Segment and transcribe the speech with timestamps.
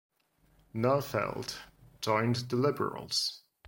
[0.73, 1.57] Neufeld
[2.01, 3.43] joined the Liberals.